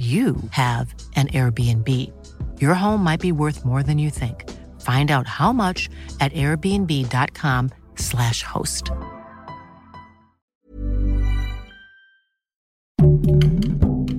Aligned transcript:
you 0.00 0.36
have 0.50 0.94
an 1.16 1.28
Airbnb. 1.28 1.86
Your 2.58 2.74
home 2.74 3.04
might 3.04 3.20
be 3.20 3.32
worth 3.32 3.66
more 3.66 3.82
than 3.82 3.98
you 3.98 4.10
think. 4.10 4.48
Find 4.80 5.10
out 5.10 5.26
how 5.26 5.52
much 5.52 5.90
at 6.20 6.32
airbnb.com/slash 6.32 8.44
host. 8.44 8.92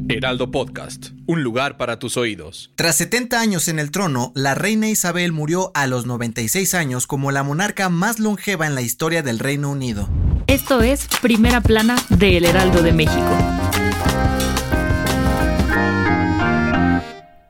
Heraldo 0.08 0.52
Podcast, 0.52 1.14
un 1.26 1.42
lugar 1.42 1.78
para 1.78 1.98
tus 1.98 2.16
oídos. 2.18 2.70
Tras 2.76 2.96
70 2.98 3.40
años 3.40 3.68
en 3.70 3.80
el 3.80 3.90
trono, 3.90 4.32
la 4.36 4.54
reina 4.54 4.88
Isabel 4.88 5.32
murió 5.32 5.72
a 5.74 5.88
los 5.88 6.06
96 6.06 6.76
años 6.76 7.08
como 7.08 7.32
la 7.32 7.42
monarca 7.42 7.90
más 7.90 8.20
longeva 8.20 8.68
en 8.68 8.76
la 8.76 8.84
historia 8.84 9.24
del 9.24 9.40
Reino 9.40 9.72
Unido. 9.72 10.08
Esto 10.48 10.82
es 10.82 11.08
Primera 11.22 11.62
Plana 11.62 11.96
de 12.10 12.38
El 12.38 12.46
Heraldo 12.46 12.84
de 12.84 12.92
México. 12.92 13.38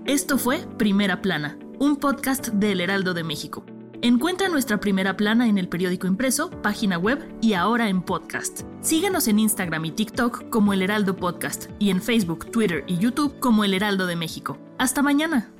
Esto 0.06 0.38
fue 0.38 0.64
Primera 0.78 1.20
Plana, 1.20 1.58
un 1.80 1.96
podcast 1.96 2.50
del 2.50 2.80
Heraldo 2.80 3.12
de 3.12 3.24
México. 3.24 3.66
Encuentra 4.02 4.48
nuestra 4.48 4.78
primera 4.78 5.16
plana 5.16 5.48
en 5.48 5.58
el 5.58 5.68
periódico 5.68 6.06
impreso, 6.06 6.50
página 6.62 6.96
web 6.96 7.28
y 7.40 7.54
ahora 7.54 7.88
en 7.88 8.02
podcast. 8.02 8.60
Síguenos 8.82 9.26
en 9.26 9.40
Instagram 9.40 9.84
y 9.84 9.90
TikTok 9.90 10.48
como 10.48 10.72
El 10.72 10.82
Heraldo 10.82 11.16
Podcast 11.16 11.70
y 11.80 11.90
en 11.90 12.02
Facebook, 12.02 12.52
Twitter 12.52 12.84
y 12.86 12.98
YouTube 12.98 13.40
como 13.40 13.64
El 13.64 13.74
Heraldo 13.74 14.06
de 14.06 14.14
México. 14.14 14.60
Hasta 14.78 15.02
mañana. 15.02 15.50